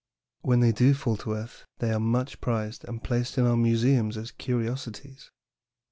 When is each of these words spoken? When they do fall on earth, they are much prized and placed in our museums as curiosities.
When 0.41 0.61
they 0.61 0.71
do 0.71 0.95
fall 0.95 1.15
on 1.27 1.35
earth, 1.37 1.67
they 1.77 1.91
are 1.91 1.99
much 1.99 2.41
prized 2.41 2.83
and 2.85 3.03
placed 3.03 3.37
in 3.37 3.45
our 3.45 3.55
museums 3.55 4.17
as 4.17 4.31
curiosities. 4.31 5.29